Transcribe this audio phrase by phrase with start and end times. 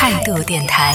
[0.00, 0.94] 态度电台。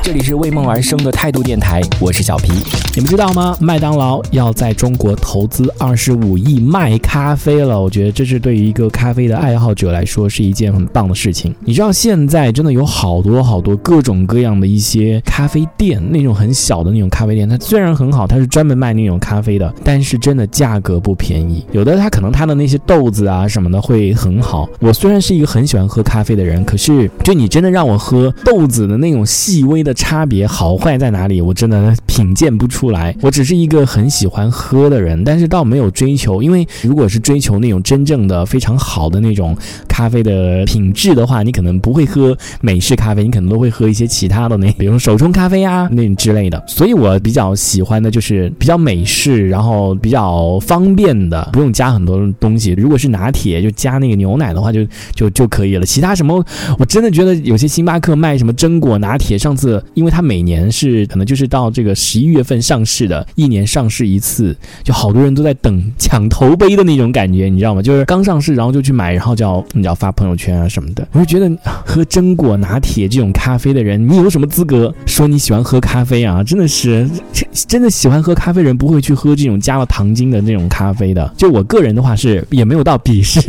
[0.00, 2.52] 这里是为梦而生的态度电台，我是小皮。
[2.94, 3.56] 你们知道吗？
[3.60, 7.78] 麦当劳要在中国投资二十五亿卖咖啡了。
[7.78, 11.52] 我觉得这是对于一个咖啡的爱好者来说是一件很棒的事情。
[11.64, 21.66] 你知道现在真的有好多好多各种各样的一些咖啡店，那种很小的那种咖啡店，它虽然很好，它是专门卖那种咖啡的，但是真的价格不便宜。
[21.72, 24.68] 有的它可能它的那些豆子啊什么的会很好。
[24.78, 33.14] 我虽然是一个很喜欢喝咖啡的人，可是就你真的让我喝豆子的那种细微的差别好坏在哪里，我真的品鉴不出来。
[33.20, 36.42] 我只是一个很喜欢喝的人，但是倒没有追求。
[36.42, 39.56] 因为如果是追求那种真正的非常好的那种
[39.88, 46.62] 咖啡的品质的话，你可能不会喝美式咖啡，你可能都会喝一些其他的那，比如手冲咖啡啊那之类的。
[46.66, 52.72] 所以我比较喜欢的就是比较美式，然后比较方便的，不用加很多东西。
[52.72, 55.86] 如果是拿铁，就加那个牛奶的话，就就就可以了。
[55.86, 56.44] 其他什么，
[56.78, 67.80] 我真的觉得有些星巴克卖什么榛果拿铁，上次因为它每年是可能就是到这个十一月份上市的，一年上市一次，就好多人都在等抢头杯的那种感觉，你知道吗？
[67.80, 71.06] 就是刚上市，然后就去买，然后就要你要发朋友圈啊什么的。
[71.12, 71.50] 我就觉得
[71.86, 76.42] 喝榛果拿铁这种咖啡的人，你有什么资格说你喜欢喝咖啡啊？
[76.42, 77.08] 真的是，
[77.52, 81.32] 真的喜欢喝咖啡人不会去喝这种加了糖精的那种咖啡的。
[81.36, 83.40] 就我个人的话是也没有到鄙视。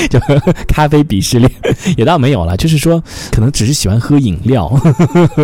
[0.08, 0.18] 就
[0.66, 1.50] 咖啡鄙视链
[1.96, 4.70] 也倒没有了，就是说可能只是喜欢喝饮料，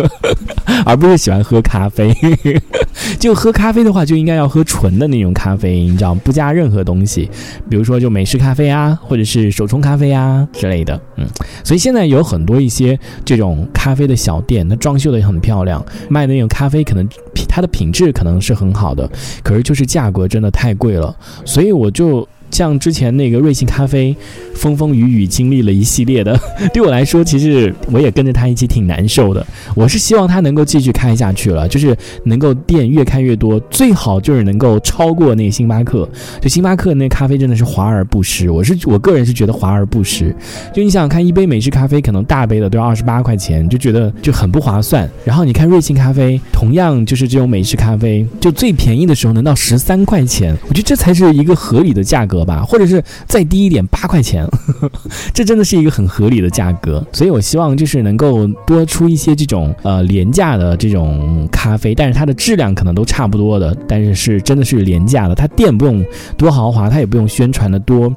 [0.85, 2.15] 而不是喜欢喝咖啡。
[3.19, 7.29] 就喝咖啡的话，就应该要喝纯的那种咖啡，你知道不加任何东西，
[7.69, 10.99] 比如说就美式咖啡啊，或者是手冲咖啡啊之类的。
[11.15, 11.25] 嗯，
[11.63, 17.07] 所以现在有很多一些这种咖啡的小店，它装修的也很漂亮，卖的那种咖啡可能
[17.47, 19.09] 它的品质可能是很好的，
[19.43, 22.27] 可是就是价格真的太贵了，所以我就。
[22.57, 24.15] 像之前那个瑞幸咖啡，
[24.55, 26.35] 风风雨雨经历了一系列的，
[26.73, 29.45] 对我来说，其实我也跟着他一起挺难受的。
[29.75, 36.09] 我是希望他能够继续开下去了，就是能够店越开越多，最好就是能够超过那个星巴克。
[36.41, 40.35] 就星巴克那咖啡真的是华而不实，我是我个人是觉得华而不实。
[40.73, 45.07] 就你想想看，一杯美式咖啡可能大杯的都要二十八块钱，就觉得就很不划算。
[45.23, 52.46] 然后你看瑞幸咖啡，同样就是这种美式咖啡，就最便宜的时候能到十三块钱，我觉得这才是一个合理的价格。
[52.47, 54.47] 吧，或者是再低一点，八块钱，
[55.35, 57.05] 这真的是一个很合理的价格。
[57.11, 65.35] 所以我希望就是能够多出一些这种呃廉价的这种咖啡，但是它的质量可能都差不多的，但是是真的是廉价的。
[65.35, 66.03] 它店不用
[66.37, 68.11] 多豪华，它也不用宣传的多，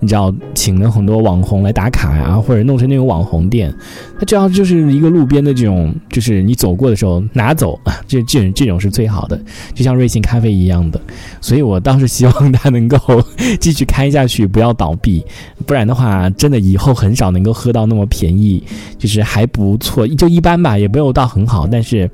[0.00, 3.72] 你知道，请了很多网红来打卡呀，或者弄成那种网红店，
[4.18, 9.40] 它只要就是一个路边的这种，就是你走过的时候拿走 啊，这这种这种是最好的，
[9.72, 11.00] 就像瑞幸咖啡一样的。
[11.40, 12.98] 所以我倒是希望它能够。
[13.70, 15.22] 继续开下去，不要倒闭，
[15.66, 18.62] 不然的话，真的以后很少能够喝到那么便宜，
[18.96, 22.10] 就是还不错，就一般吧，也没有到很好，但是。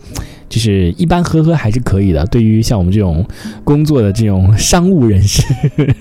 [0.46, 3.26] 就是一般喝喝还是可以的，对于像我们这种
[3.64, 5.42] 工作的这种商务人士，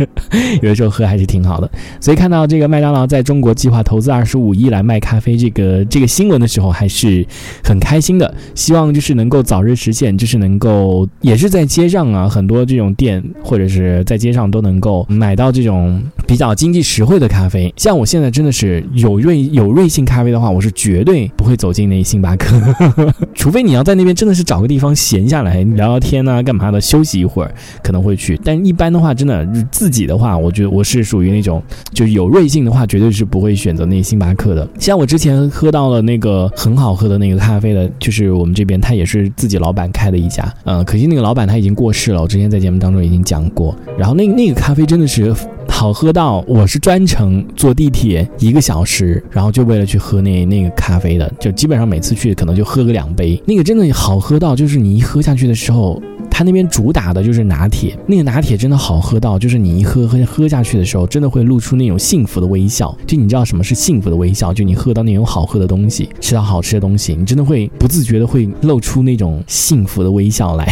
[0.61, 1.71] 有的时候喝还是挺好的。
[1.99, 7.25] 所以看到这个麦当劳在中国计划投资二十五亿来卖咖啡这个这个新闻的时候，还是
[7.63, 8.31] 很开心的。
[8.53, 17.73] 希望就是能够早日实现，就是能够也是在街上啊，很多这种店或者是在街上都能够卖买到这种比较经济实惠的咖啡。
[17.75, 22.55] 像我现在真的是有瑞有瑞幸咖啡的话，我是绝对不会走进那星巴克，
[23.33, 24.43] 除非你要在那边真的是。
[24.43, 26.79] 找个地方闲下来聊聊天啊，干嘛的？
[26.81, 27.51] 休息一会儿
[27.81, 31.63] 可能会去，但一般的话，真的自己的话，我觉得我是属于那种，
[31.93, 34.67] 就是有瑞幸的话，绝对是不会选择那星巴克的。
[34.77, 43.73] 像我之前喝到了那个很好喝的那个咖啡的，就是我们这边他也是自己老板开的一家，嗯，可惜那个老板他已经过世了，我之前在节目当中已经讲过。
[43.97, 45.22] 然后那那个咖啡真的是
[45.67, 54.33] 好喝到，我是专程坐地铁一个小时，然后就为了去喝那那个咖啡的，就基本上每次去可能就喝个两杯，那个真的好喝。
[54.43, 62.93] 到就是你一喝下去的时候，他那边主打的就是拿铁，那个拿铁真的好喝到，就是你一喝喝喝下去的时候，真的会露出那种幸福的微笑。
[63.07, 64.53] 就你知道什么是幸福的微笑？
[64.53, 70.69] 就你喝到那种好喝的东西，吃到好吃的东西，你真的会不自觉的会露出那种幸福的微笑来。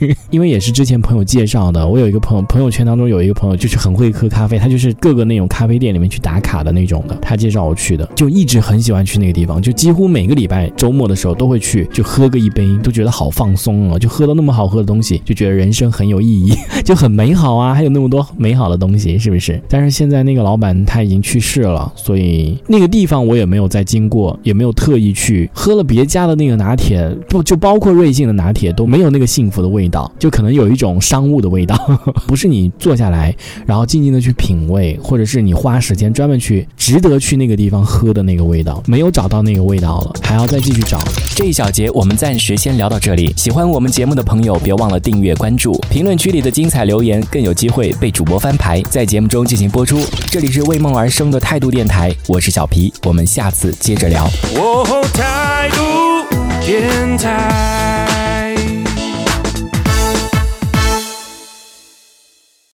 [0.34, 13.14] 因为也是之前朋友介绍的，我有一个朋友，朋友圈当中有一个朋友就是很会喝咖啡，他就是各个那种咖啡店里面去打卡的那种的，他介绍我去的，就一直很喜欢去那个地方，就几乎每个礼拜周末的时候都会去，就喝个一杯，都觉得。
[13.14, 16.52] 好放松哦，就喝到那么好喝的东西，就觉得人生很有意义，
[16.82, 19.62] 就很美好啊，还有那么多美好的东西，是不是？
[19.68, 31.76] 但是现在那个老板他已经去世了，所以那个地方我也没有再经过，也没有特意去喝了别家的那个拿铁，不就包括瑞幸的拿铁都没有那个幸福的味道，就可能有一种商务的味道，
[32.26, 33.36] 不是你坐下来
[33.66, 40.98] 然后静静的去品味，或者是你花时间专门去值得去那个地方喝的那个味道，没有找到那个味道了，还要再继续找。
[41.36, 43.34] 这一小节我们暂时先聊到这里。
[43.36, 50.00] 喜欢我们节目的朋友，别忘了订阅关注，评论区里的精彩留言更有机会被主播翻牌，在节目中进行播出。
[50.28, 54.24] 这里是为梦而生的态度电台，我是小皮，我们下次接着聊。
[54.56, 58.03] 哦，态度电台。